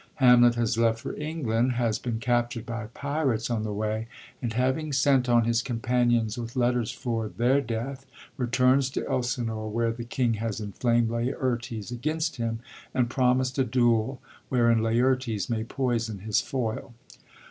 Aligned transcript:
Hamlet 0.15 0.55
has 0.55 0.79
left 0.79 0.99
for 0.99 1.15
England, 1.15 1.73
has 1.73 1.99
been 1.99 2.19
captured 2.19 2.65
by 2.65 2.87
pirates 2.87 3.51
on 3.51 3.61
the 3.61 3.71
way, 3.71 4.07
and 4.41 4.53
having 4.53 4.91
sent 4.91 5.29
on 5.29 5.43
his 5.43 5.61
companions 5.61 6.39
with 6.39 6.55
letters 6.55 6.91
for 6.91 7.29
their 7.29 7.61
death, 7.61 8.07
returns 8.35 8.89
to 8.89 9.07
Elsinore, 9.07 9.69
where 9.69 9.91
the 9.91 10.03
king 10.03 10.33
has 10.33 10.59
inflamed 10.59 11.11
Laertes 11.11 11.91
against 11.91 12.37
him 12.37 12.61
and 12.95 13.11
promist 13.11 13.59
a 13.59 13.63
duel 13.63 14.19
wherein 14.49 14.81
Laertes 14.81 15.51
may 15.51 15.63
poison 15.63 16.17
his 16.17 16.41
foil. 16.41 16.95